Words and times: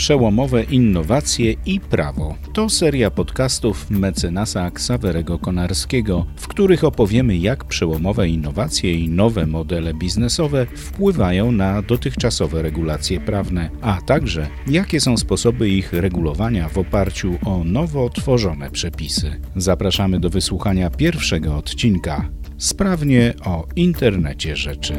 Przełomowe 0.00 0.62
innowacje 0.62 1.54
i 1.66 1.80
prawo. 1.80 2.34
To 2.52 2.68
seria 2.68 3.10
podcastów 3.10 3.90
mecenasa 3.90 4.70
Ksawerego 4.70 5.38
Konarskiego, 5.38 6.26
w 6.36 6.48
których 6.48 6.84
opowiemy, 6.84 7.36
jak 7.36 7.64
przełomowe 7.64 8.28
innowacje 8.28 8.94
i 8.94 9.08
nowe 9.08 9.46
modele 9.46 9.94
biznesowe 9.94 10.66
wpływają 10.66 11.52
na 11.52 11.82
dotychczasowe 11.82 12.62
regulacje 12.62 13.20
prawne, 13.20 13.70
a 13.80 14.00
także 14.00 14.48
jakie 14.66 15.00
są 15.00 15.16
sposoby 15.16 15.68
ich 15.68 15.92
regulowania 15.92 16.68
w 16.68 16.78
oparciu 16.78 17.38
o 17.44 17.64
nowo 17.64 18.10
tworzone 18.10 18.70
przepisy. 18.70 19.40
Zapraszamy 19.56 20.20
do 20.20 20.30
wysłuchania 20.30 20.90
pierwszego 20.90 21.56
odcinka. 21.56 22.28
Sprawnie 22.58 23.34
o 23.44 23.66
internecie 23.76 24.56
rzeczy. 24.56 24.94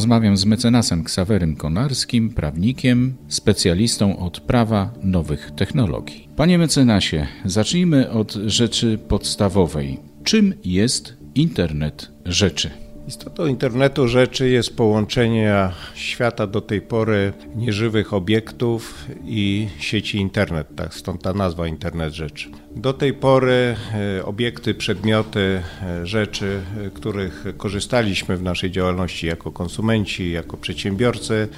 Rozmawiam 0.00 0.36
z 0.36 0.44
mecenasem 0.44 1.04
Ksawerym 1.04 1.56
Konarskim, 1.56 2.30
prawnikiem, 2.30 3.14
specjalistą 3.28 4.18
od 4.18 4.40
prawa 4.40 4.90
nowych 5.02 5.50
technologii. 5.56 6.28
Panie 6.36 6.58
mecenasie, 6.58 7.26
zacznijmy 7.44 8.10
od 8.10 8.32
rzeczy 8.32 8.98
podstawowej. 9.08 9.98
Czym 10.24 10.54
jest 10.64 11.16
internet 11.34 12.10
rzeczy? 12.24 12.70
Istotą 13.08 13.46
internetu 13.46 14.08
rzeczy 14.08 14.48
jest 14.48 14.76
połączenie 14.76 15.70
świata 15.94 16.46
do 16.46 16.60
tej 16.60 16.80
pory 16.80 17.32
nieżywych 17.56 18.12
obiektów 18.12 19.06
i 19.24 19.68
sieci 19.78 20.18
internet, 20.18 20.66
tak 20.76 20.94
stąd 20.94 21.22
ta 21.22 21.32
nazwa 21.32 21.66
internet 21.66 22.14
rzeczy. 22.14 22.50
Do 22.76 22.92
tej 22.92 23.14
pory 23.14 23.76
e, 24.18 24.24
obiekty, 24.24 24.74
przedmioty, 24.74 25.62
e, 25.82 26.06
rzeczy, 26.06 26.60
e, 26.86 26.90
których 26.90 27.44
korzystaliśmy 27.56 28.36
w 28.36 28.42
naszej 28.42 28.70
działalności 28.70 29.26
jako 29.26 29.52
konsumenci, 29.52 30.32
jako 30.32 30.56
przedsiębiorcy, 30.56 31.48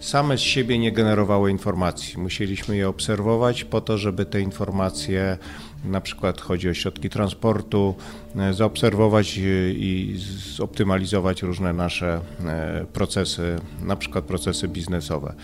same 0.00 0.38
z 0.38 0.40
siebie 0.40 0.78
nie 0.78 0.92
generowały 0.92 1.50
informacji. 1.50 2.18
Musieliśmy 2.18 2.76
je 2.76 2.88
obserwować 2.88 3.64
po 3.64 3.80
to, 3.80 3.98
żeby 3.98 4.24
te 4.24 4.40
informacje, 4.40 5.38
na 5.84 6.00
przykład 6.00 6.40
chodzi 6.40 6.68
o 6.68 6.74
środki 6.74 7.10
transportu, 7.10 7.94
zaobserwować 8.50 9.38
e, 9.38 9.42
i 9.70 10.14
zoptymalizować 10.56 11.42
różne 11.42 11.72
nasze 11.72 12.20
e, 12.46 12.86
procesy, 12.92 13.56
na 13.82 13.96
przykład 13.96 14.24
procesy 14.24 14.68
biznesowe. 14.68 15.34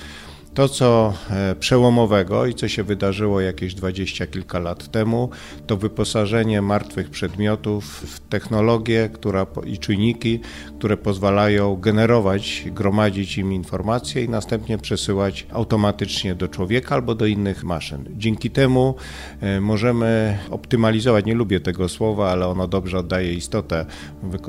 To, 0.56 0.68
co 0.68 1.14
e, 1.30 1.54
przełomowego 1.54 2.46
i 2.46 2.54
co 2.54 2.68
się 2.68 2.84
wydarzyło 2.84 3.40
jakieś 3.40 3.74
dwadzieścia 3.74 4.26
kilka 4.26 4.58
lat 4.58 4.90
temu, 4.90 5.30
to 5.66 5.76
wyposażenie 5.76 6.62
martwych 6.62 7.10
przedmiotów 7.10 7.84
w 7.84 8.20
technologię 8.20 9.10
która, 9.12 9.46
i 9.66 9.78
czujniki, 9.78 10.40
które 10.78 10.96
pozwalają 10.96 11.76
generować, 11.76 12.64
gromadzić 12.66 13.38
im 13.38 13.52
informacje 13.52 14.24
i 14.24 14.28
następnie 14.28 14.78
przesyłać 14.78 15.46
automatycznie 15.52 16.34
do 16.34 16.48
człowieka 16.48 16.94
albo 16.94 17.14
do 17.14 17.26
innych 17.26 17.64
maszyn. 17.64 18.04
Dzięki 18.10 18.50
temu 18.50 18.94
e, 19.40 19.60
możemy 19.60 20.38
optymalizować, 20.50 21.24
nie 21.24 21.34
lubię 21.34 21.60
tego 21.60 21.88
słowa, 21.88 22.30
ale 22.30 22.46
ono 22.46 22.68
dobrze 22.76 22.98
oddaje 22.98 23.34
istotę 23.34 23.86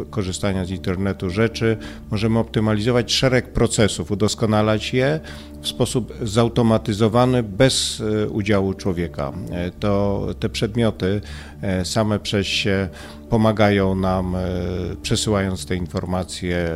korzystania 0.09 0.66
z 0.66 0.70
internetu 0.70 1.30
rzeczy. 1.30 1.78
Możemy 2.11 2.39
optymalizować 2.39 3.14
szereg 3.14 3.53
procesów, 3.53 4.11
udoskonalać 4.11 4.94
je 4.94 5.19
w 5.61 5.67
sposób 5.67 6.14
zautomatyzowany, 6.22 7.44
bez 7.44 8.02
e, 8.02 8.30
udziału 8.30 8.73
człowieka. 8.73 9.31
E, 9.52 9.72
to 9.72 10.22
te 10.39 10.50
przedmioty 10.50 11.22
e, 11.61 11.86
same 11.86 12.19
przez 12.19 12.47
się 12.47 12.89
pomagają 13.30 13.95
nam, 13.95 14.36
przesyłając 15.02 15.66
te 15.66 15.75
informacje, 15.75 16.69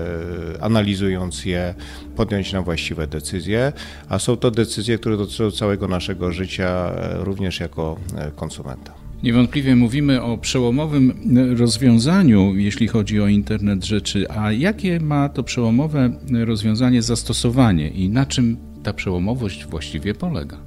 analizując 0.61 1.45
je, 1.45 1.73
podjąć 2.15 2.53
nam 2.53 2.63
właściwe 2.63 3.07
decyzje, 3.07 3.73
a 4.09 4.19
są 4.19 4.37
to 4.37 4.51
decyzje, 4.51 4.97
które 4.97 5.17
dotyczą 5.17 5.51
całego 5.51 5.87
naszego 5.87 6.31
życia, 6.31 6.91
również 7.23 7.59
jako 7.59 7.97
konsumenta. 8.35 9.00
Niewątpliwie 9.23 9.75
mówimy 9.75 10.21
o 10.21 10.37
przełomowym 10.37 11.13
rozwiązaniu, 11.57 12.55
jeśli 12.55 12.87
chodzi 12.87 13.21
o 13.21 13.27
internet 13.27 13.85
rzeczy, 13.85 14.29
a 14.29 14.51
jakie 14.51 14.99
ma 14.99 15.29
to 15.29 15.43
przełomowe 15.43 16.13
rozwiązanie 16.45 17.01
zastosowanie 17.01 17.89
i 17.89 18.09
na 18.09 18.25
czym 18.25 18.57
ta 18.83 18.93
przełomowość 18.93 19.65
właściwie 19.65 20.13
polega? 20.13 20.57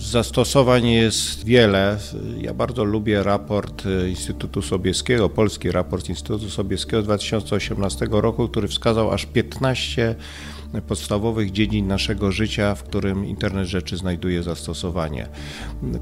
Zastosowań 0.00 0.86
jest 0.86 1.44
wiele. 1.44 1.98
Ja 2.40 2.54
bardzo 2.54 2.84
lubię 2.84 3.22
raport 3.22 3.84
Instytutu 4.08 4.62
Sobieskiego, 4.62 5.28
polski 5.28 5.70
raport 5.70 6.08
Instytutu 6.08 6.50
Sobieskiego 6.50 7.02
z 7.02 7.04
2018 7.04 8.06
roku, 8.10 8.48
który 8.48 8.68
wskazał 8.68 9.10
aż 9.10 9.26
15 9.26 10.14
podstawowych 10.80 11.52
dziedzin 11.52 11.86
naszego 11.86 12.32
życia, 12.32 12.74
w 12.74 12.82
którym 12.82 13.24
internet 13.24 13.68
rzeczy 13.68 13.96
znajduje 13.96 14.42
zastosowanie. 14.42 15.28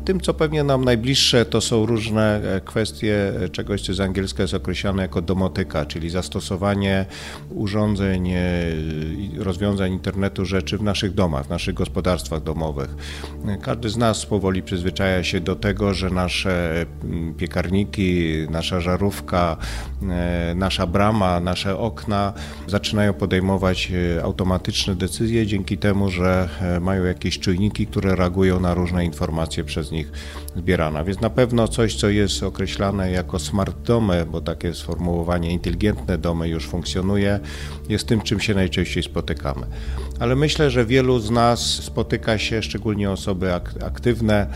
Tym, 0.04 0.20
co 0.20 0.34
pewnie 0.34 0.64
nam 0.64 0.84
najbliższe, 0.84 1.44
to 1.44 1.60
są 1.60 1.86
różne 1.86 2.40
e, 2.56 2.60
kwestie 2.60 3.32
czegoś, 3.52 3.82
co 3.82 3.94
z 3.94 4.00
angielska 4.00 4.42
jest 4.42 4.54
określane 4.54 5.02
jako 5.02 5.22
domotyka, 5.22 5.86
czyli 5.86 6.10
zastosowanie 6.10 7.06
urządzeń, 7.50 8.30
e, 8.30 8.40
rozwiązań 9.38 9.92
internetu 9.92 10.44
rzeczy 10.44 10.78
w 10.78 10.82
naszych 10.82 11.14
domach, 11.14 11.46
w 11.46 11.50
naszych 11.50 11.74
gospodarstwach 11.74 12.42
domowych. 12.42 12.90
Każdy 13.62 13.88
z 13.88 13.96
nas 13.96 14.26
powoli 14.26 14.62
przyzwyczaja 14.62 15.24
się 15.24 15.40
do 15.40 15.56
tego, 15.56 15.94
że 15.94 16.10
nasze 16.10 16.86
mm, 17.04 17.34
piekarniki, 17.34 18.34
nasza 18.50 18.80
żarówka, 18.80 19.56
e, 20.10 20.54
nasza 20.56 20.86
brama, 20.86 21.40
nasze 21.40 21.78
okna 21.78 22.32
zaczynają 22.66 23.12
podejmować 23.12 23.92
automatycznie 24.22 24.59
automatyczne 24.60 24.94
decyzje 24.94 25.46
dzięki 25.46 25.78
temu, 25.78 26.10
że 26.10 26.48
e, 26.60 26.80
mają 26.80 27.04
jakieś 27.04 27.38
czujniki, 27.38 27.86
które 27.86 28.16
reagują 28.16 28.60
na 28.60 28.74
różne 28.74 29.04
informacje 29.04 29.64
przez 29.64 29.90
nich 29.90 30.12
zbierane. 30.56 31.04
Więc 31.04 31.20
na 31.20 31.30
pewno 31.30 31.68
coś, 31.68 31.94
co 31.94 32.08
jest 32.08 32.42
określane 32.42 33.10
jako 33.10 33.38
smart 33.38 33.82
domy, 33.82 34.26
bo 34.30 34.40
takie 34.40 34.74
sformułowanie 34.74 35.52
inteligentne 35.52 36.18
domy 36.18 36.48
już 36.48 36.66
funkcjonuje, 36.66 37.40
jest 37.88 38.06
tym, 38.06 38.20
czym 38.20 38.40
się 38.40 38.54
najczęściej 38.54 39.02
spotykamy. 39.02 39.66
Ale 40.18 40.36
myślę, 40.36 40.70
że 40.70 40.86
wielu 40.86 41.18
z 41.18 41.30
nas 41.30 41.60
spotyka 41.60 42.38
się, 42.38 42.62
szczególnie 42.62 43.10
osoby 43.10 43.54
aktywne, 43.86 44.46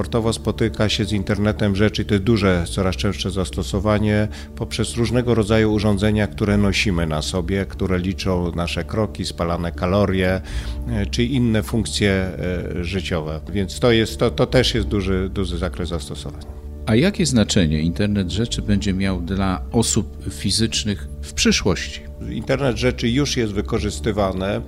sportowo 0.00 0.32
spotyka 0.32 0.88
się 0.88 1.04
z 1.04 1.12
internetem 1.12 1.76
rzeczy, 1.76 2.04
jest 2.04 2.20
duże, 2.20 2.64
coraz 2.70 2.96
częstsze 2.96 3.30
zastosowanie 3.30 4.28
poprzez 4.56 4.96
różnego 4.96 5.34
rodzaju 5.34 5.72
urządzenia, 5.72 6.26
które 6.26 6.56
nosimy 6.56 7.06
na 7.06 7.22
sobie, 7.22 7.66
które 7.66 7.98
liczą 7.98 8.52
nasze 8.52 8.84
kroki, 8.84 9.24
spalane 9.24 9.72
kalorie, 9.72 10.40
e, 10.88 11.06
czy 11.06 11.24
inne 11.24 11.62
funkcje 11.62 12.10
e, 12.10 12.84
życiowe. 12.84 13.40
Więc 13.52 13.80
to, 13.80 13.92
jest, 13.92 14.18
to, 14.18 14.30
to 14.30 14.46
też 14.46 14.74
jest 14.74 14.88
duży, 14.88 15.30
duży 15.34 15.58
zakres 15.58 15.88
zastosowań. 15.88 16.42
A 16.86 16.94
jakie 16.94 17.26
znaczenie 17.26 17.80
internet 17.80 18.30
rzeczy 18.30 18.62
będzie 18.62 18.92
miał 18.92 19.20
dla 19.20 19.62
osób 19.72 20.24
fizycznych 20.30 21.08
w 21.22 21.32
przyszłości? 21.32 22.09
Internet 22.28 22.76
rzeczy 22.76 23.08
już 23.08 23.36
jest 23.36 23.52
wykorzystywany 23.52 24.60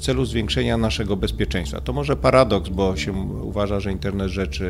celu 0.00 0.24
zwiększenia 0.24 0.76
naszego 0.76 1.16
bezpieczeństwa. 1.16 1.80
To 1.80 1.92
może 1.92 2.16
paradoks, 2.16 2.68
bo 2.68 2.96
się 2.96 3.12
uważa, 3.42 3.80
że 3.80 3.92
internet 3.92 4.28
rzeczy 4.28 4.64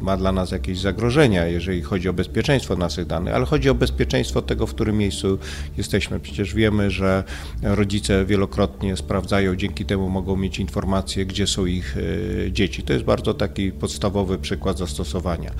y, 0.00 0.04
ma 0.04 0.16
dla 0.16 0.32
nas 0.32 0.50
jakieś 0.50 0.78
zagrożenia, 0.78 1.46
jeżeli 1.46 1.82
chodzi 1.82 2.08
o 2.08 2.12
bezpieczeństwo 2.12 2.76
naszych 2.76 3.06
danych, 3.06 3.34
ale 3.34 3.46
chodzi 3.46 3.70
o 3.70 3.74
bezpieczeństwo 3.74 4.42
tego, 4.42 4.66
w 4.66 4.74
którym 4.74 4.98
miejscu 4.98 5.38
jesteśmy. 5.76 6.20
Przecież 6.20 6.54
wiemy, 6.54 6.90
że 6.90 7.24
rodzice 7.62 8.24
wielokrotnie 8.24 8.96
sprawdzają, 8.96 9.56
dzięki 9.56 9.84
temu 9.84 10.10
mogą 10.10 10.36
mieć 10.36 10.58
informacje, 10.58 11.26
gdzie 11.26 11.46
są 11.46 11.66
ich 11.66 11.96
y, 11.96 12.50
dzieci. 12.52 12.82
To 12.82 12.92
jest 12.92 13.04
bardzo 13.04 13.34
taki 13.34 13.72
podstawowy 13.72 14.38
przykład 14.38 14.78
zastosowania. 14.78 15.50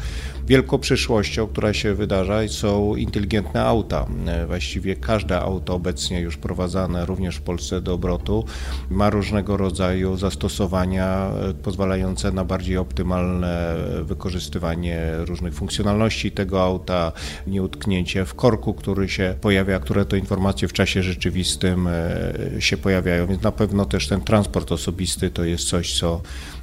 Wielką 0.46 0.78
przyszłością, 0.78 1.46
która 1.46 1.74
się 1.74 1.94
wydarza, 1.94 2.48
są 2.48 2.96
inteligentne 2.96 3.62
auta. 3.62 4.06
Właściwie 4.46 4.96
każde 4.96 5.40
auto 5.40 5.55
obecnie 5.74 6.20
już 6.20 6.36
prowadzane 6.36 7.06
również 7.06 7.36
w 7.36 7.42
Polsce 7.42 7.80
do 7.80 7.94
obrotu 7.94 8.44
ma 8.90 9.10
różnego 9.10 9.56
rodzaju 9.56 10.16
zastosowania 10.16 11.30
e, 11.50 11.54
pozwalające 11.54 12.32
na 12.32 12.44
bardziej 12.44 12.76
optymalne 12.76 13.76
wykorzystywanie 14.02 15.00
różnych 15.18 15.54
funkcjonalności 15.54 16.32
tego 16.32 16.62
auta, 16.62 17.12
nieutknięcie 17.46 18.24
w 18.24 18.34
korku, 18.34 18.74
który 18.74 19.08
się 19.08 19.34
pojawia, 19.40 19.80
które 19.80 20.04
to 20.04 20.16
informacje 20.16 20.68
w 20.68 20.72
czasie 20.72 21.02
rzeczywistym 21.02 21.88
e, 21.88 22.34
się 22.58 22.76
pojawiają, 22.76 23.26
więc 23.26 23.42
na 23.42 23.52
pewno 23.52 23.84
też 23.84 24.08
ten 24.08 24.20
transport 24.20 24.72
osobisty 24.72 25.30
to 25.30 25.44
jest 25.44 25.68
coś, 25.68 25.98
co 25.98 26.20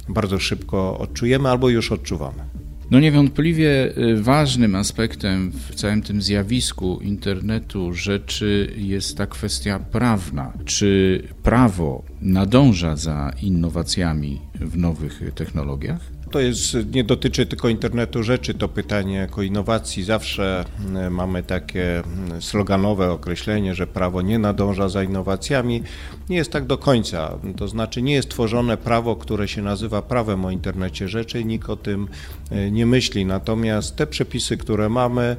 bardzo 0.08 0.38
szybko 0.38 0.98
odczujemy 0.98 1.50
albo 1.50 1.68
już 1.68 1.92
odczuwamy. 1.92 2.53
No 2.90 3.00
niewątpliwie 3.00 3.98
y, 3.98 4.22
ważnym 4.22 4.74
aspektem 4.74 5.52
w 5.52 5.74
całym 5.74 6.02
tym 6.02 6.22
zjawisku 6.22 7.00
internetu 7.02 7.92
rzeczy 7.92 8.72
jest 8.76 9.16
ta 9.16 9.26
kwestia 9.26 9.78
prawna. 9.78 10.52
Czy 10.64 11.22
prawo 11.42 12.04
nadąża 12.20 12.96
za 12.96 13.32
innowacjami 13.42 14.40
w 14.60 14.76
nowych 14.76 15.22
technologiach? 15.34 16.13
To 16.34 16.40
jest, 16.40 16.76
nie 16.92 17.04
dotyczy 17.04 17.46
tylko 17.46 17.68
internetu 17.68 18.22
rzeczy, 18.22 18.54
to 18.54 18.68
pytanie 18.68 19.14
jako 19.14 19.42
innowacji. 19.42 20.04
Zawsze 20.04 20.64
e, 20.94 21.10
mamy 21.10 21.42
takie 21.42 21.98
mm, 21.98 22.42
sloganowe 22.42 23.10
określenie, 23.10 23.74
że 23.74 23.86
prawo 23.86 24.22
nie 24.22 24.38
nadąża 24.38 24.88
za 24.88 25.02
innowacjami. 25.02 25.82
Nie 26.28 26.36
jest 26.36 26.52
tak 26.52 26.66
do 26.66 26.78
końca. 26.78 27.38
To 27.56 27.68
znaczy 27.68 28.02
nie 28.02 28.14
jest 28.14 28.28
tworzone 28.28 28.76
prawo, 28.76 29.16
które 29.16 29.48
się 29.48 29.62
nazywa 29.62 30.02
prawem 30.02 30.44
o 30.44 30.50
internecie 30.50 31.08
rzeczy, 31.08 31.44
nikt 31.44 31.70
o 31.70 31.76
tym 31.76 32.08
e, 32.50 32.70
nie 32.70 32.86
myśli. 32.86 33.26
Natomiast 33.26 33.96
te 33.96 34.06
przepisy, 34.06 34.56
które 34.56 34.88
mamy, 34.88 35.36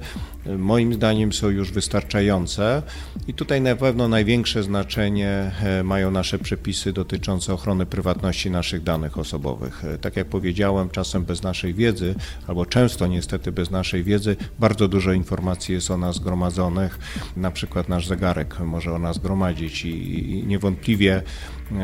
moim 0.58 0.94
zdaniem 0.94 1.34
są 1.34 1.50
już 1.50 1.72
wystarczające 1.72 2.84
i 3.28 3.34
tutaj 3.34 3.62
na 3.62 3.76
pewno 3.76 4.08
największe 4.08 4.64
znaczenie 4.64 5.52
mają 5.84 6.12
nasze 6.12 6.40
przepisy 6.40 6.94
dotyczące 6.94 7.54
ochrony 7.54 7.86
prywatności 7.86 8.52
naszych 8.52 8.84
danych 8.84 9.18
osobowych. 9.18 9.84
Tak 10.02 10.16
jak 10.16 10.28
powiedziałem, 10.28 10.90
czasem 10.90 11.26
bez 11.26 11.44
naszej 11.44 11.74
wiedzy, 11.74 12.16
albo 12.48 12.66
często 12.66 13.08
niestety 13.08 13.52
bez 13.52 13.72
naszej 13.72 14.04
wiedzy, 14.04 14.36
bardzo 14.60 14.88
dużo 14.88 15.14
informacji 15.14 15.76
jest 15.76 15.92
o 15.92 15.98
nas 15.98 16.16
zgromadzonych. 16.16 17.00
Na 17.38 17.52
przykład 17.52 17.90
nasz 17.90 18.08
zegarek 18.08 18.60
może 18.60 18.94
o 18.94 19.00
nas 19.00 19.18
gromadzić 19.18 19.86
i 19.86 20.44
niewątpliwie 20.48 21.16
e, 21.16 21.24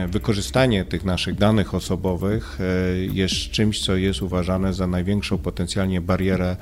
wykorzystanie 0.07 0.85
tych 0.85 1.05
naszych 1.05 1.35
danych 1.35 1.75
osobowych 1.75 2.59
e, 2.61 3.05
jest 3.05 3.35
czymś, 3.35 3.85
co 3.85 3.95
jest 3.95 4.21
uważane 4.21 4.73
za 4.73 4.87
największą 4.87 5.37
potencjalnie 5.37 6.01
barierę 6.01 6.55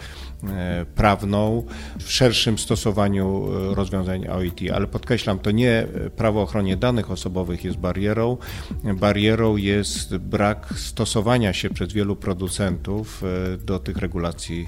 e, 0.43 0.85
prawną 0.95 1.63
w 1.99 2.11
szerszym 2.11 2.57
stosowaniu 2.57 3.47
rozwiązań 3.75 4.27
OIT. 4.27 4.59
Ale 4.73 4.87
podkreślam, 4.87 5.39
to 5.39 5.51
nie 5.51 5.87
prawo 6.15 6.39
o 6.39 6.43
ochronie 6.43 6.77
danych 6.77 7.11
osobowych 7.11 7.63
jest 7.63 7.77
barierą. 7.77 8.37
Barierą 8.83 9.57
jest 9.57 10.17
brak 10.17 10.73
stosowania 10.75 11.53
się 11.53 11.69
przez 11.69 11.93
wielu 11.93 12.15
producentów 12.15 13.23
do 13.65 13.79
tych 13.79 13.97
regulacji 13.97 14.67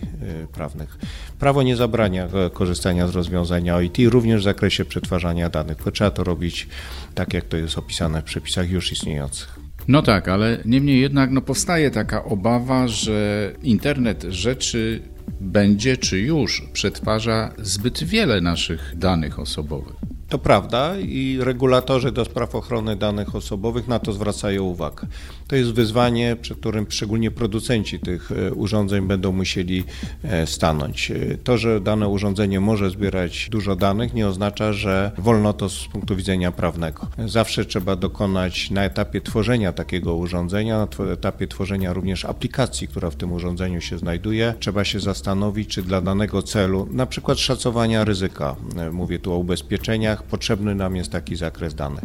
prawnych. 0.53 0.97
Prawo 1.39 1.63
nie 1.63 1.75
zabrania 1.75 2.27
korzystania 2.53 3.07
z 3.07 3.15
rozwiązania 3.15 3.75
OIT, 3.75 3.97
również 4.09 4.41
w 4.41 4.43
zakresie 4.43 4.85
przetwarzania 4.85 5.49
danych, 5.49 5.77
tylko 5.77 5.91
trzeba 5.91 6.11
to 6.11 6.23
robić 6.23 6.67
tak, 7.15 7.33
jak 7.33 7.45
to 7.45 7.57
jest 7.57 7.77
opisane 7.77 8.21
w 8.21 8.25
przepisach 8.41 8.69
już 8.69 8.91
istniejących. 8.91 9.59
No 9.87 10.01
tak, 10.01 10.27
ale 10.27 10.57
niemniej 10.65 11.01
jednak 11.01 11.31
no, 11.31 11.41
powstaje 11.41 11.91
taka 11.91 12.23
obawa, 12.23 12.87
że 12.87 13.51
internet 13.63 14.23
rzeczy 14.29 15.01
będzie 15.41 15.97
czy 15.97 16.19
już 16.19 16.63
przetwarza 16.73 17.53
zbyt 17.57 18.03
wiele 18.03 18.41
naszych 18.41 18.93
danych 18.97 19.39
osobowych. 19.39 19.95
To 20.29 20.37
prawda 20.37 20.97
i 20.99 21.37
regulatorzy 21.41 22.11
do 22.11 22.25
spraw 22.25 22.55
ochrony 22.55 22.95
danych 22.95 23.35
osobowych 23.35 23.87
na 23.87 23.99
to 23.99 24.13
zwracają 24.13 24.63
uwagę. 24.63 25.07
To 25.51 25.55
jest 25.55 25.71
wyzwanie, 25.71 26.35
przed 26.41 26.57
którym 26.57 26.85
szczególnie 26.89 27.31
producenci 27.31 27.99
tych 27.99 28.31
e, 28.31 28.53
urządzeń 28.53 29.07
będą 29.07 29.31
musieli 29.31 29.83
e, 30.23 30.47
stanąć. 30.47 31.11
E, 31.11 31.37
to, 31.43 31.57
że 31.57 31.81
dane 31.81 32.07
urządzenie 32.07 32.59
może 32.59 32.89
zbierać 32.89 33.49
dużo 33.49 33.75
danych, 33.75 34.13
nie 34.13 34.27
oznacza, 34.27 34.73
że 34.73 35.11
wolno 35.17 35.53
to 35.53 35.69
z 35.69 35.87
punktu 35.87 36.15
widzenia 36.15 36.51
prawnego. 36.51 37.07
Zawsze 37.25 37.65
trzeba 37.65 37.95
dokonać 37.95 38.71
na 38.71 38.83
etapie 38.83 39.21
tworzenia 39.21 39.73
takiego 39.73 40.15
urządzenia, 40.15 40.87
na 40.99 41.11
etapie 41.13 41.47
tworzenia 41.47 41.93
również 41.93 42.25
aplikacji, 42.25 42.87
która 42.87 43.09
w 43.09 43.15
tym 43.15 43.31
urządzeniu 43.33 43.81
się 43.81 43.97
znajduje, 43.97 44.53
trzeba 44.59 44.83
się 44.83 44.99
zastanowić, 44.99 45.69
czy 45.69 45.81
dla 45.81 46.01
danego 46.01 46.43
celu, 46.43 46.87
na 46.91 47.05
przykład 47.05 47.39
szacowania 47.39 48.03
ryzyka, 48.03 48.55
mówię 48.91 49.19
tu 49.19 49.33
o 49.33 49.37
ubezpieczeniach, 49.37 50.23
potrzebny 50.23 50.75
nam 50.75 50.95
jest 50.95 51.11
taki 51.11 51.35
zakres 51.35 51.75
danych. 51.75 52.03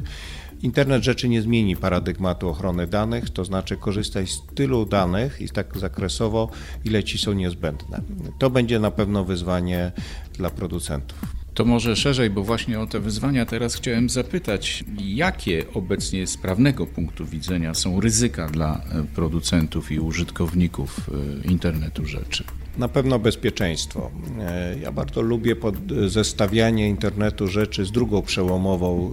Internet 0.62 1.05
rzeczy 1.05 1.29
nie 1.29 1.43
zmieni 1.43 1.76
paradygmatu 1.76 2.49
ochrony 2.49 2.87
danych, 2.87 3.31
to 3.31 3.44
znaczy 3.44 3.76
korzystać 3.76 4.31
z 4.31 4.43
tylu 4.55 4.87
danych 4.87 5.41
i 5.41 5.49
tak 5.49 5.79
zakresowo, 5.79 6.50
ile 6.85 7.05
ci 7.05 7.19
są 7.19 7.32
niezbędne. 7.32 8.00
To 8.38 8.50
będzie 8.50 8.79
na 8.79 8.91
pewno 8.91 9.25
wyzwanie 9.25 9.93
dla 10.32 10.50
producentów. 10.50 11.19
To 11.55 11.64
może 11.64 11.97
szerzej, 11.97 12.31
bo 12.31 12.43
właśnie 12.43 12.81
o 12.81 12.87
te 12.87 13.00
wyzwania 13.00 13.47
teraz 13.47 13.75
chciałem 13.75 14.11
zapytać. 14.11 14.85
Jakie 14.99 15.64
obecnie 15.75 16.26
z 16.26 16.37
prawnego 16.37 16.87
punktu 16.87 17.26
widzenia 17.26 17.75
są 17.75 18.00
ryzyka 18.00 18.49
dla 18.49 18.81
e, 18.93 19.03
producentów 19.14 19.93
i 19.93 20.00
użytkowników 20.00 21.11
e, 21.44 21.49
internetu 21.49 22.06
rzeczy? 22.06 22.44
Na 22.78 22.88
pewno 22.88 23.19
bezpieczeństwo. 23.19 24.11
E, 24.40 24.78
ja 24.82 24.93
bardzo 24.93 25.23
lubię 25.23 25.56
zestawianie 26.06 26.88
internetu 26.88 27.49
rzeczy 27.49 27.84
z 27.84 27.93
drugą 27.93 28.23
przełomową 28.23 29.12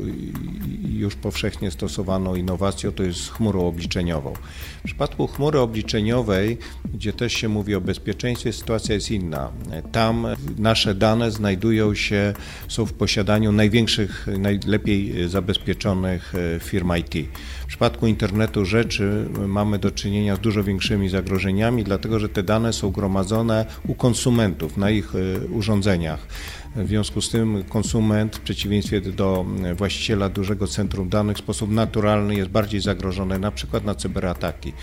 już 1.03 1.15
powszechnie 1.15 1.71
stosowaną 1.71 2.35
innowacją, 2.35 2.91
to 2.91 3.03
jest 3.03 3.31
chmurą 3.31 3.67
obliczeniową. 3.67 4.33
W 4.79 4.85
przypadku 4.85 5.27
chmury 5.27 5.59
obliczeniowej, 5.59 6.57
gdzie 6.93 7.13
też 7.13 7.33
się 7.33 7.49
mówi 7.49 7.75
o 7.75 7.81
bezpieczeństwie, 7.81 8.53
sytuacja 8.53 8.95
jest 8.95 9.11
inna. 9.11 9.51
Tam 9.91 10.27
nasze 10.57 10.95
dane 10.95 11.31
znajdują 11.31 11.95
się, 11.95 12.33
są 12.67 12.85
w 12.85 12.93
posiadaniu 12.93 13.51
największych, 13.51 14.27
najlepiej 14.39 15.29
zabezpieczonych 15.29 16.33
e, 16.35 16.59
firm 16.59 16.91
IT. 16.97 17.29
W 17.63 17.65
przypadku 17.65 18.07
internetu 18.07 18.65
rzeczy 18.65 19.29
mamy 19.47 19.79
do 19.79 19.91
czynienia 19.91 20.35
z 20.35 20.39
dużo 20.39 20.63
większymi 20.63 21.09
zagrożeniami, 21.09 21.83
dlatego 21.83 22.19
że 22.19 22.29
te 22.29 22.43
dane 22.43 22.73
są 22.73 22.91
gromadzone 22.91 23.52
u 23.87 23.95
konsumentów 23.95 24.77
na 24.77 24.89
ich 24.89 25.15
e, 25.15 25.47
urządzeniach. 25.47 26.27
W 26.75 26.87
związku 26.87 27.21
z 27.21 27.29
tym 27.29 27.63
konsument 27.69 28.35
w 28.35 28.39
przeciwieństwie 28.39 29.01
do 29.01 29.45
właściciela 29.77 30.29
dużego 30.29 30.67
centrum 30.67 31.09
danych 31.09 31.37
w 31.37 31.39
sposób 31.39 31.71
naturalny 31.71 32.35
jest 32.35 32.49
bardziej 32.49 32.81
zagrożony 32.81 33.39
na 33.39 33.51
przykład 33.51 33.85
na 33.85 33.95
cyberataki. 33.95 34.73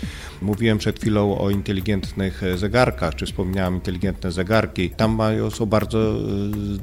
Mówiłem 0.41 0.77
przed 0.77 0.99
chwilą 0.99 1.37
o 1.37 1.49
inteligentnych 1.49 2.41
zegarkach, 2.55 3.15
czy 3.15 3.25
wspomniałem 3.25 3.75
inteligentne 3.75 4.31
zegarki. 4.31 4.89
Tam 4.89 5.15
mają, 5.15 5.49
są 5.49 5.65
bardzo 5.65 5.99
e, 5.99 6.15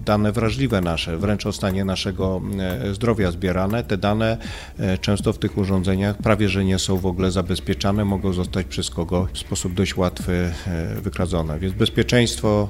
dane 0.04 0.32
wrażliwe 0.32 0.80
nasze, 0.80 1.16
wręcz 1.16 1.46
o 1.46 1.52
stanie 1.52 1.84
naszego 1.84 2.42
e, 2.58 2.94
zdrowia 2.94 3.30
zbierane. 3.30 3.84
Te 3.84 3.98
dane 3.98 4.38
e, 4.78 4.98
często 4.98 5.32
w 5.32 5.38
tych 5.38 5.58
urządzeniach 5.58 6.16
prawie, 6.16 6.48
że 6.48 6.64
nie 6.64 6.78
są 6.78 6.96
w 6.96 7.06
ogóle 7.06 7.30
zabezpieczane, 7.30 8.04
mogą 8.04 8.32
zostać 8.32 8.66
przez 8.66 8.90
kogo 8.90 9.28
w 9.32 9.38
sposób 9.38 9.74
dość 9.74 9.96
łatwy 9.96 10.52
wykradzone. 11.02 11.58
Więc 11.58 11.74
bezpieczeństwo 11.74 12.68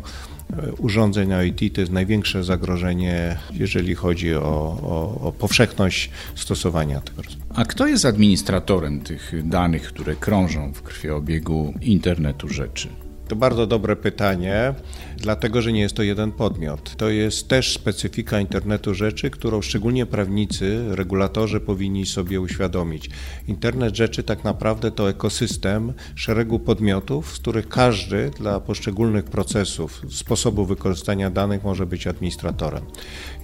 urządzeń 0.79 1.31
IoT 1.31 1.75
to 1.75 1.81
jest 1.81 1.93
największe 1.93 2.45
zagrożenie, 2.45 3.37
jeżeli 3.53 3.95
chodzi 3.95 4.35
o, 4.35 4.41
o, 4.83 5.21
o 5.29 5.33
powszechność 5.33 6.11
stosowania 6.35 7.01
tego. 7.01 7.23
A 7.55 7.65
kto 7.65 7.87
jest 7.87 8.05
administratorem 8.05 9.01
tych 9.01 9.49
danych, 9.49 9.83
które 9.83 10.17
krążą 10.17 10.73
w 10.73 10.83
krwiobiegu 10.83 11.75
internetu 11.81 12.49
rzeczy? 12.49 12.89
To 13.29 13.37
bardzo 13.37 13.67
dobre 13.67 13.97
pytanie, 13.97 14.75
dlatego 15.17 15.63
że 15.63 15.73
nie 15.73 15.81
jest 15.81 15.95
to 15.95 16.03
jeden 16.03 16.33
podmiot. 16.33 16.97
To 16.97 17.09
jest 17.09 17.49
też 17.49 17.73
specyfika 17.75 18.41
internetu 18.41 18.95
rzeczy, 18.95 19.31
którą 19.31 19.63
szczególnie 19.63 20.07
prawnicy, 20.07 20.85
regulatorzy 20.89 21.61
powinni 21.61 22.07
sobie 22.07 22.41
uświadomić. 22.41 23.11
Internet 23.49 23.97
rzeczy 23.97 24.23
tak 24.23 24.45
naprawdę 24.45 24.91
to 24.91 25.11
ekosystem 25.11 25.93
szeregu 26.15 26.59
podmiotów, 26.59 27.37
z 27.37 27.39
których 27.39 27.69
każdy 27.69 28.31
dla 28.31 28.61
poszczególnych 28.61 29.25
procesów, 29.25 30.03
sposobu 30.11 30.65
wykorzystania 30.65 31.31
danych 31.31 31.65
może 31.65 31.87
być 31.87 32.07
administratorem. 32.07 32.85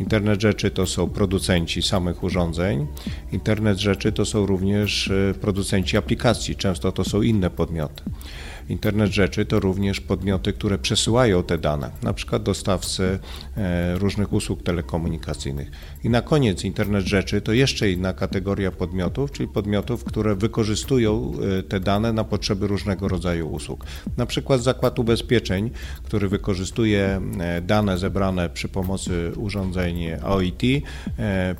Internet 0.00 0.40
rzeczy 0.40 0.70
to 0.70 0.86
są 0.86 1.10
producenci 1.10 1.82
samych 1.82 2.22
urządzeń, 2.22 2.86
internet 3.32 3.78
rzeczy 3.78 4.12
to 4.12 4.24
są 4.24 4.46
również 4.46 5.10
e, 5.10 5.34
producenci 5.34 5.96
aplikacji, 5.96 6.56
często 6.56 6.92
to 6.92 7.04
są 7.04 7.22
inne 7.22 7.50
podmioty. 7.50 8.02
Internet 8.68 9.12
rzeczy 9.12 9.44
to 9.44 9.60
również 9.60 10.00
podmioty, 10.00 10.52
które 10.52 10.78
przesyłają 10.78 11.42
te 11.42 11.58
dane, 11.58 11.90
na 12.02 12.12
przykład 12.12 12.42
dostawcy 12.42 13.18
e, 13.56 13.98
różnych 13.98 14.32
usług 14.32 14.62
telekomunikacyjnych. 14.62 15.70
I 16.04 16.10
na 16.10 16.22
koniec 16.22 16.64
internet 16.64 17.06
rzeczy 17.06 17.40
to 17.40 17.52
jeszcze 17.52 17.90
inna 17.90 18.12
kategoria 18.12 18.70
podmiotów, 18.70 19.32
czyli 19.32 19.48
podmiotów, 19.48 20.04
które 20.04 20.34
wykorzystują 20.34 21.32
e, 21.58 21.62
te 21.62 21.80
dane 21.80 22.12
na 22.12 22.24
potrzeby 22.24 22.66
różnego 22.66 23.08
rodzaju 23.08 23.48
usług. 23.48 23.84
Na 24.16 24.26
przykład 24.26 24.62
zakład 24.62 24.98
ubezpieczeń, 24.98 25.70
który 26.02 26.28
wykorzystuje 26.28 27.20
e, 27.40 27.60
dane 27.60 27.98
zebrane 27.98 28.48
przy 28.48 28.68
pomocy 28.68 29.32
urządzeń 29.36 30.04
OIT 30.24 30.62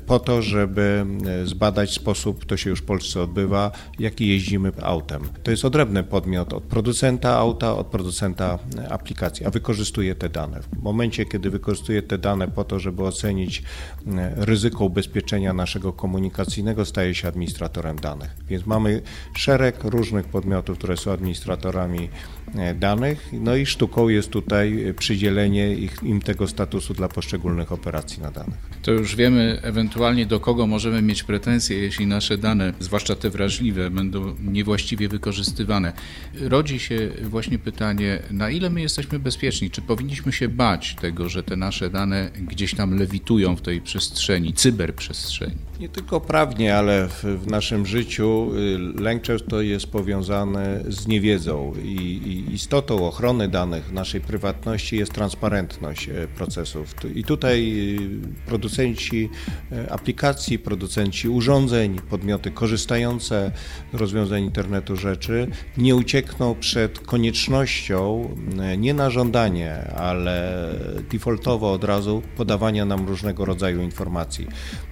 po 0.05 0.19
to, 0.19 0.41
żeby 0.41 1.05
zbadać 1.45 1.93
sposób, 1.93 2.45
to 2.45 2.57
się 2.57 2.69
już 2.69 2.79
w 2.79 2.83
Polsce 2.83 3.21
odbywa, 3.21 3.71
jaki 3.99 4.27
jeździmy 4.27 4.71
autem. 4.81 5.21
To 5.43 5.51
jest 5.51 5.65
odrębny 5.65 6.03
podmiot 6.03 6.53
od 6.53 6.63
producentów, 6.63 6.94
producenta 6.95 7.37
auta 7.37 7.75
od 7.75 7.87
producenta 7.87 8.59
aplikacji, 8.89 9.45
a 9.45 9.49
wykorzystuje 9.49 10.15
te 10.15 10.29
dane. 10.29 10.61
W 10.61 10.83
momencie, 10.83 11.25
kiedy 11.25 11.49
wykorzystuje 11.49 12.01
te 12.01 12.17
dane 12.17 12.47
po 12.47 12.63
to, 12.63 12.79
żeby 12.79 13.03
ocenić 13.03 13.63
e, 14.07 14.33
ryzyko 14.35 14.85
ubezpieczenia 14.85 15.53
naszego 15.53 15.93
komunikacyjnego, 15.93 16.85
staje 16.85 17.15
się 17.15 17.27
administratorem 17.27 17.95
danych. 17.99 18.29
Więc 18.47 18.65
mamy 18.65 19.01
szereg 19.33 19.83
różnych 19.83 20.25
podmiotów, 20.25 20.77
które 20.77 20.97
są 20.97 21.11
administratorami 21.11 22.09
e, 22.55 22.75
danych, 22.75 23.29
no 23.33 23.55
i 23.55 23.65
sztuką 23.65 24.09
jest 24.09 24.29
tutaj 24.29 24.93
przydzielenie 24.97 25.73
ich, 25.73 26.03
im 26.03 26.21
tego 26.21 26.47
statusu 26.47 26.93
dla 26.93 27.07
poszczególnych 27.07 27.71
operacji 27.71 28.21
na 28.21 28.31
danych. 28.31 28.57
To 28.81 28.91
już 28.91 29.15
wiemy 29.15 29.59
ewentualnie 29.61 30.25
do 30.25 30.39
kogo 30.39 30.67
możemy 30.67 31.01
mieć 31.01 31.23
pretensje, 31.23 31.77
jeśli 31.77 32.07
nasze 32.07 32.37
dane, 32.37 32.73
zwłaszcza 32.79 33.15
te 33.15 33.29
wrażliwe, 33.29 33.89
będą 33.89 34.35
niewłaściwie 34.43 35.07
wykorzystywane. 35.07 35.93
Rodzi 36.41 36.79
się 36.85 37.09
właśnie 37.21 37.59
pytanie, 37.59 38.19
na 38.31 38.49
ile 38.49 38.69
my 38.69 38.81
jesteśmy 38.81 39.19
bezpieczni? 39.19 39.69
Czy 39.71 39.81
powinniśmy 39.81 40.31
się 40.31 40.49
bać 40.49 40.95
tego, 40.95 41.29
że 41.29 41.43
te 41.43 41.55
nasze 41.55 41.89
dane 41.89 42.31
gdzieś 42.47 42.75
tam 42.75 42.97
lewitują 42.99 43.55
w 43.55 43.61
tej 43.61 43.81
przestrzeni, 43.81 44.53
cyberprzestrzeni? 44.53 45.55
Nie 45.79 45.89
tylko 45.89 46.21
prawnie, 46.21 46.77
ale 46.77 47.07
w, 47.07 47.23
w 47.23 47.47
naszym 47.47 47.85
życiu 47.85 48.51
y, 48.55 49.01
lęk 49.01 49.21
często 49.21 49.61
jest 49.61 49.87
powiązany 49.87 50.83
z 50.87 51.07
niewiedzą 51.07 51.73
i, 51.83 51.87
i 51.87 52.53
istotą 52.53 53.07
ochrony 53.07 53.47
danych, 53.47 53.91
naszej 53.91 54.21
prywatności 54.21 54.97
jest 54.97 55.13
transparentność 55.13 56.09
e, 56.09 56.27
procesów. 56.27 56.95
I 57.15 57.23
tutaj 57.23 57.73
y, 57.97 58.45
producenci 58.45 59.29
e, 59.71 59.91
aplikacji, 59.91 60.59
producenci 60.59 61.29
urządzeń, 61.29 61.99
podmioty 62.09 62.51
korzystające 62.51 63.51
z 63.93 63.95
rozwiązań 63.97 64.43
internetu 64.43 64.95
rzeczy 64.95 65.47
nie 65.77 65.95
uciekną 65.95 66.55
przed 66.55 66.99
koniecznością 66.99 68.29
e, 68.59 68.77
nie 68.77 68.93
na 68.93 69.09
żądanie, 69.09 69.91
ale 69.95 70.65
defaultowo 71.11 71.73
od 71.73 71.83
razu 71.83 72.21
podawania 72.37 72.85
nam 72.85 73.07
różnego 73.07 73.45
rodzaju 73.45 73.81
informacji. 73.81 74.47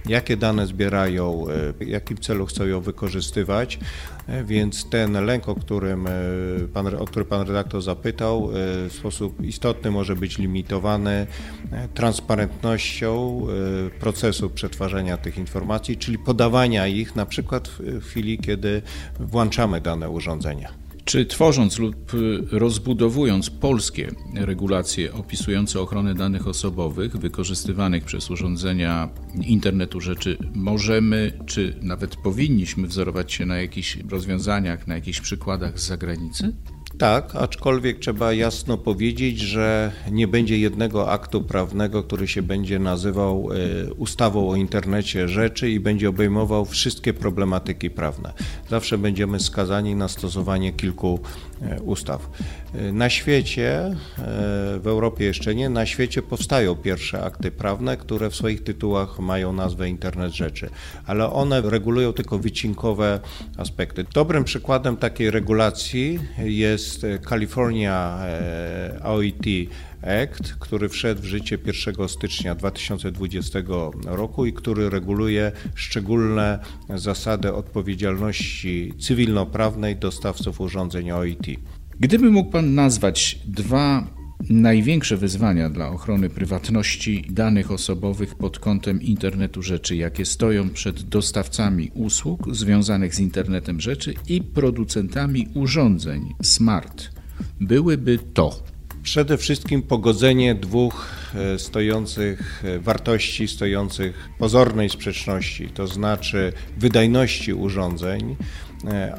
Jakie 0.06 0.36
dane 0.36 0.66
zbierają, 0.74 1.46
e, 1.48 1.72
w 1.72 1.86
jakim 1.86 2.18
celu 2.18 2.46
chcą 2.46 2.66
ją 2.66 2.80
wykorzystywać, 2.80 3.78
e, 4.26 4.44
więc 4.44 4.90
ten 4.90 5.24
lęk, 5.24 5.48
o, 5.48 5.54
którym 5.54 6.08
pan, 6.72 6.86
o 6.86 7.04
który 7.04 7.24
pan 7.24 7.46
redaktor 7.46 7.82
zapytał, 7.82 8.50
w 8.88 8.92
sposób 8.98 9.44
istotny 9.44 9.90
może 9.90 10.16
być 10.16 10.38
limitowany 10.38 11.26
transparentnością 11.94 13.46
procesu 14.00 14.50
przetwarzania 14.50 15.16
tych 15.16 15.38
informacji, 15.38 15.96
czyli 15.96 16.18
podawania 16.18 16.86
ich 16.86 17.16
na 17.16 17.26
przykład 17.26 17.68
w 17.68 18.04
chwili, 18.04 18.38
kiedy 18.38 18.82
włączamy 19.20 19.80
dane 19.80 20.10
urządzenia. 20.10 20.83
Czy 21.04 21.26
tworząc 21.26 21.78
lub 21.78 22.14
y, 22.14 22.44
rozbudowując 22.50 23.50
polskie 23.50 24.10
regulacje 24.34 25.12
opisujące 25.12 25.80
ochronę 25.80 26.14
danych 26.14 26.48
osobowych 26.48 27.16
wykorzystywanych 27.16 28.04
przez 28.04 28.30
urządzenia 28.30 29.08
internetu 29.46 30.00
rzeczy, 30.00 30.38
możemy, 30.54 31.38
czy 31.46 31.78
nawet 31.82 32.16
powinniśmy 32.16 32.86
wzorować 32.86 33.32
się 33.32 33.46
na 33.46 33.56
jakichś 33.56 33.98
rozwiązaniach, 34.10 34.86
na 34.86 34.94
jakichś 34.94 35.20
przykładach 35.20 35.80
z 35.80 35.86
zagranicy? 35.86 36.54
Tak, 36.98 37.36
aczkolwiek 37.36 37.98
trzeba 37.98 38.32
jasno 38.32 38.78
powiedzieć, 38.78 39.38
że 39.38 39.92
nie 40.10 40.28
będzie 40.28 40.58
jednego 40.58 41.10
aktu 41.10 41.42
prawnego, 41.42 42.02
który 42.02 42.28
się 42.28 42.42
będzie 42.42 42.78
nazywał 42.78 43.48
e, 43.88 43.94
ustawą 43.94 44.50
o 44.50 44.56
internecie 44.56 45.28
rzeczy 45.28 45.70
i 45.70 45.80
będzie 45.80 46.08
obejmował 46.08 46.64
wszystkie 46.64 47.14
problematyki 47.14 47.90
prawne. 47.90 48.32
Zawsze 48.70 48.98
będziemy 48.98 49.40
skazani 49.40 49.94
na 49.94 50.08
stosowanie 50.08 50.72
kilku 50.72 51.20
e, 51.62 51.80
ustaw. 51.82 52.30
E, 52.74 52.92
na 52.92 53.10
świecie, 53.10 53.96
w 54.80 54.86
Europie 54.86 55.24
jeszcze 55.24 55.54
nie, 55.54 55.68
na 55.68 55.86
świecie 55.86 56.22
powstają 56.22 56.74
pierwsze 56.74 57.24
akty 57.24 57.50
prawne, 57.50 57.96
które 57.96 58.30
w 58.30 58.36
swoich 58.36 58.64
tytułach 58.64 59.18
mają 59.18 59.52
nazwę 59.52 59.88
Internet 59.88 60.32
Rzeczy, 60.32 60.70
ale 61.06 61.32
one 61.32 61.60
regulują 61.60 62.12
tylko 62.12 62.38
wycinkowe 62.38 63.20
aspekty. 63.56 64.04
Dobrym 64.14 64.44
przykładem 64.44 64.96
takiej 64.96 65.30
regulacji 65.30 66.18
jest 66.38 66.83
jest 66.84 67.06
California 67.28 68.18
e, 68.22 69.00
OIT 69.02 69.46
Act, 70.02 70.54
który 70.58 70.88
wszedł 70.88 71.22
w 71.22 71.24
życie 71.24 71.58
1 71.86 72.08
stycznia 72.08 72.54
2020 72.54 73.58
roku 74.04 74.46
i 74.46 74.52
który 74.52 74.90
reguluje 74.90 75.52
szczególne 75.74 76.58
zasady 76.94 77.52
odpowiedzialności 77.52 78.94
cywilnoprawnej 79.00 79.96
dostawców 79.96 80.60
urządzeń 80.60 81.10
OIT. 81.10 81.46
Gdyby 82.00 82.30
mógł 82.30 82.50
Pan 82.50 82.74
nazwać 82.74 83.38
dwa 83.44 84.06
największe 84.50 85.16
wyzwania 85.16 85.70
dla 85.70 85.88
ochrony 85.88 86.30
prywatności 86.30 87.26
danych 87.30 87.70
osobowych 87.70 88.34
pod 88.34 88.58
kątem 88.58 89.02
internetu 89.02 89.62
rzeczy, 89.62 89.96
jakie 89.96 90.24
stoją 90.24 90.70
przed 90.70 91.02
dostawcami 91.02 91.90
usług 91.94 92.54
związanych 92.54 93.14
z 93.14 93.20
internetem 93.20 93.80
rzeczy 93.80 94.14
i 94.28 94.42
producentami 94.42 95.48
urządzeń 95.54 96.34
smart, 96.42 97.08
byłyby 97.60 98.18
to. 98.34 98.62
Przede 99.02 99.38
wszystkim 99.38 99.82
pogodzenie 99.82 100.54
dwóch 100.54 101.08
e, 101.34 101.58
stojących 101.58 102.64
e, 102.64 102.78
wartości, 102.78 103.48
stojących 103.48 104.28
pozornej 104.38 104.90
sprzeczności, 104.90 105.68
to 105.68 105.86
znaczy 105.86 106.52
wydajności 106.78 107.54
urządzeń 107.54 108.36
e, 108.84 109.16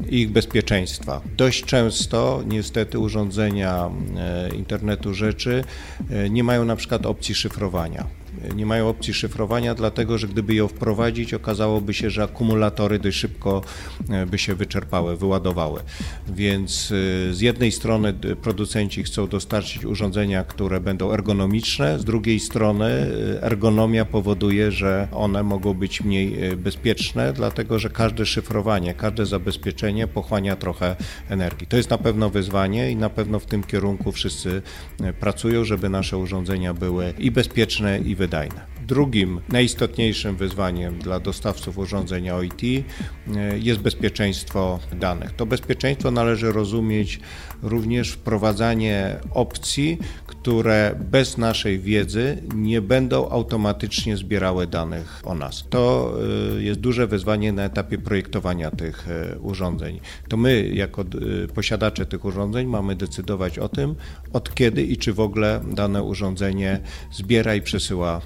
OIT 0.00 0.12
ich 0.12 0.30
bezpieczeństwa. 0.30 1.20
Dość 1.36 1.64
często 1.64 2.42
niestety 2.46 2.98
urządzenia 2.98 3.90
internetu 4.56 5.14
rzeczy 5.14 5.64
nie 6.30 6.44
mają 6.44 6.64
na 6.64 6.76
przykład 6.76 7.06
opcji 7.06 7.34
szyfrowania 7.34 8.06
nie 8.54 8.66
mają 8.66 8.88
opcji 8.88 9.14
szyfrowania, 9.14 9.74
dlatego 9.74 10.18
że 10.18 10.28
gdyby 10.28 10.54
ją 10.54 10.68
wprowadzić, 10.68 11.34
okazałoby 11.34 11.94
się, 11.94 12.10
że 12.10 12.22
akumulatory 12.22 12.98
dość 12.98 13.18
szybko 13.18 13.62
e, 14.10 14.26
by 14.26 14.38
się 14.38 14.54
wyczerpały, 14.54 15.16
wyładowały. 15.16 15.80
Więc 16.28 16.92
e, 17.30 17.34
z 17.34 17.40
jednej 17.40 17.72
strony 17.72 18.12
producenci 18.42 19.02
chcą 19.02 19.28
dostarczyć 19.28 19.84
urządzenia, 19.84 20.44
które 20.44 20.80
będą 20.80 21.12
ergonomiczne, 21.12 21.98
z 21.98 22.04
drugiej 22.04 22.40
strony 22.40 22.84
e, 22.84 23.42
ergonomia 23.42 24.04
powoduje, 24.04 24.70
że 24.70 25.08
one 25.12 25.42
mogą 25.42 25.74
być 25.74 26.00
mniej 26.00 26.56
bezpieczne, 26.56 27.32
dlatego 27.32 27.78
że 27.78 27.90
każde 27.90 28.26
szyfrowanie, 28.26 28.94
każde 28.94 29.26
zabezpieczenie 29.26 30.06
pochłania 30.06 30.56
trochę 30.56 30.96
energii. 31.28 31.66
To 31.66 31.76
jest 31.76 31.90
na 31.90 31.98
pewno 31.98 32.30
wyzwanie 32.30 32.90
i 32.90 32.96
na 32.96 33.10
pewno 33.10 33.38
w 33.40 33.46
tym 33.46 33.62
kierunku 33.62 34.12
wszyscy 34.12 34.62
pracują, 35.20 35.64
żeby 35.64 35.88
nasze 35.88 36.18
urządzenia 36.18 36.74
były 36.74 37.14
i 37.18 37.30
bezpieczne, 37.30 37.98
i 37.98 38.14
wydajne. 38.14 38.33
Medina. 38.34 38.73
Drugim 38.86 39.40
najistotniejszym 39.48 40.36
wyzwaniem 40.36 40.98
dla 40.98 41.20
dostawców 41.20 41.78
urządzeń 41.78 42.30
OIT 42.30 42.62
e, 42.62 43.58
jest 43.58 43.80
bezpieczeństwo 43.80 44.78
danych. 44.92 45.32
To 45.32 45.46
bezpieczeństwo 45.46 46.10
należy 46.10 46.52
rozumieć 46.52 47.20
również 47.62 48.10
wprowadzanie 48.10 49.16
opcji, 49.30 49.98
które 50.26 50.94
bez 51.10 51.38
naszej 51.38 51.78
wiedzy 51.78 52.42
nie 52.54 52.80
będą 52.80 53.28
automatycznie 53.28 54.16
zbierały 54.16 54.66
danych 54.66 55.22
o 55.24 55.34
nas. 55.34 55.64
To 55.70 56.14
e, 56.58 56.62
jest 56.62 56.80
duże 56.80 57.06
wyzwanie 57.06 57.52
na 57.52 57.62
etapie 57.64 57.98
projektowania 57.98 58.70
tych 58.70 59.08
e, 59.08 59.38
urządzeń. 59.38 60.00
To 60.28 60.36
my, 60.36 60.68
jako 60.68 61.04
posiadacze 61.54 62.06
tych 62.06 62.24
urządzeń, 62.24 62.66
mamy 62.66 62.96
decydować 62.96 63.58
o 63.58 63.68
tym, 63.68 63.94
od 64.32 64.54
kiedy 64.54 64.82
i 64.82 64.96
czy 64.96 65.12
w 65.12 65.20
ogóle 65.20 65.60
dane 65.72 66.02
urządzenie 66.02 66.80
zbiera 67.12 67.54
i 67.54 67.62
przesyła 67.62 68.20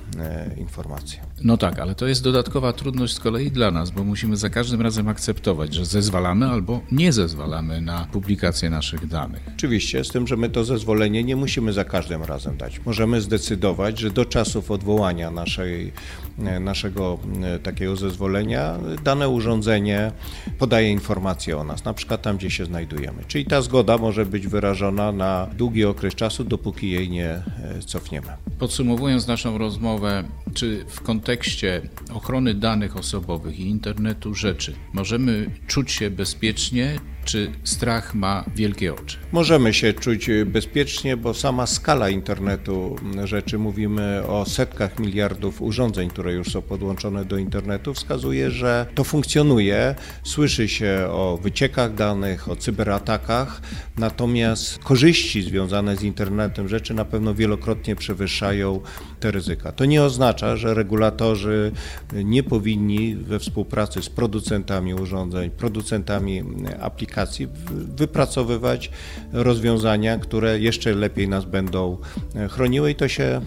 informacje. 0.56 1.20
No 1.44 1.56
tak, 1.56 1.78
ale 1.78 1.94
to 1.94 2.06
jest 2.06 2.22
dodatkowa 2.22 2.72
trudność 2.72 3.14
z 3.14 3.20
kolei 3.20 3.50
dla 3.50 3.70
nas, 3.70 3.90
bo 3.90 4.04
musimy 4.04 4.36
za 4.36 4.50
każdym 4.50 4.80
razem 4.80 5.08
akceptować, 5.08 5.74
że 5.74 5.86
zezwalamy 5.86 6.46
albo 6.46 6.80
nie 6.92 7.12
zezwalamy 7.12 7.80
na 7.80 8.08
publikację 8.12 8.70
naszych 8.70 9.06
danych. 9.06 9.42
Oczywiście, 9.56 10.04
z 10.04 10.08
tym, 10.08 10.26
że 10.26 10.36
my 10.36 10.48
to 10.48 10.64
zezwolenie 10.64 11.24
nie 11.24 11.36
musimy 11.36 11.72
za 11.72 11.84
każdym 11.84 12.22
razem 12.22 12.56
dać. 12.56 12.80
Możemy 12.86 13.20
zdecydować, 13.20 13.98
że 13.98 14.10
do 14.10 14.24
czasów 14.24 14.70
odwołania 14.70 15.30
naszej, 15.30 15.92
e, 16.38 16.60
naszego 16.60 17.18
e, 17.42 17.58
takiego 17.58 17.96
zezwolenia 17.96 18.78
dane 19.04 19.28
urządzenie 19.28 20.12
podaje 20.58 20.90
informacje 20.90 21.58
o 21.58 21.64
nas, 21.64 21.84
na 21.84 21.94
przykład 21.94 22.22
tam, 22.22 22.36
gdzie 22.36 22.50
się 22.50 22.64
znajdujemy. 22.64 23.24
Czyli 23.28 23.44
ta 23.44 23.62
zgoda 23.62 23.98
może 23.98 24.26
być 24.26 24.46
wyrażona 24.46 25.12
na 25.12 25.48
długi 25.56 25.84
okres 25.84 26.14
czasu, 26.14 26.44
dopóki 26.44 26.90
jej 26.90 27.10
nie 27.10 27.28
e, 27.28 27.42
cofniemy. 27.86 28.28
Podsumowując 28.58 29.26
naszą 29.26 29.58
rozmowę, 29.58 30.24
czy 30.54 30.84
w 30.88 31.00
kontekście 31.00 31.82
ochrony 32.12 32.54
danych 32.54 32.96
osobowych 32.96 33.60
i 33.60 33.66
internetu 33.66 34.34
rzeczy 34.34 34.74
możemy 34.92 35.50
czuć 35.66 35.92
się 35.92 36.10
bezpiecznie, 36.10 36.98
czy 37.28 37.50
strach 37.64 38.14
ma 38.14 38.44
wielkie 38.56 38.94
oczy? 38.94 39.16
Możemy 39.32 39.74
się 39.74 39.92
czuć 39.92 40.30
bezpiecznie, 40.46 41.16
bo 41.16 41.34
sama 41.34 41.66
skala 41.66 42.08
internetu 42.08 42.96
rzeczy, 43.24 43.58
mówimy 43.58 44.22
o 44.26 44.44
setkach 44.46 44.98
miliardów 44.98 45.62
urządzeń, 45.62 46.08
które 46.08 46.32
już 46.32 46.52
są 46.52 46.62
podłączone 46.62 47.24
do 47.24 47.38
internetu, 47.38 47.94
wskazuje, 47.94 48.50
że 48.50 48.86
to 48.94 49.04
funkcjonuje. 49.04 49.94
Słyszy 50.22 50.68
się 50.68 51.08
o 51.10 51.38
wyciekach 51.42 51.94
danych, 51.94 52.48
o 52.48 52.56
cyberatakach, 52.56 53.62
natomiast 53.98 54.78
korzyści 54.78 55.42
związane 55.42 55.96
z 55.96 56.02
internetem 56.02 56.68
rzeczy 56.68 56.94
na 56.94 57.04
pewno 57.04 57.34
wielokrotnie 57.34 57.96
przewyższają 57.96 58.80
te 59.20 59.30
ryzyka. 59.30 59.72
To 59.72 59.84
nie 59.84 60.02
oznacza, 60.02 60.56
że 60.56 60.74
regulatorzy 60.74 61.72
nie 62.12 62.42
powinni 62.42 63.16
we 63.16 63.38
współpracy 63.38 64.02
z 64.02 64.08
producentami 64.08 64.94
urządzeń, 64.94 65.50
producentami 65.50 66.42
aplikacji, 66.80 67.17
aplikacji 67.18 67.48
wypracowywać 67.96 68.90
rozwiązania, 69.32 70.18
które 70.18 70.60
jeszcze 70.60 70.94
lepiej 70.94 71.28
nas 71.28 71.44
będą 71.44 71.98
e, 72.34 72.48
chroniły 72.48 72.90
i 72.90 72.94
to 72.94 73.08
się 73.08 73.40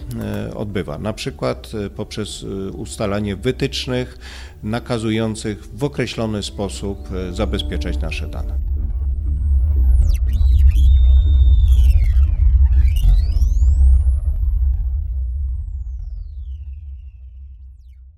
e, 0.48 0.54
odbywa. 0.54 0.98
Na 0.98 1.12
przykład 1.12 1.72
e, 1.86 1.90
poprzez 1.90 2.44
ustalanie 2.72 3.36
wytycznych 3.36 4.18
nakazujących 4.62 5.64
w 5.74 5.84
określony 5.84 6.42
sposób 6.42 7.08
zabezpieczać 7.32 7.98
nasze 7.98 8.28
dane. 8.28 8.71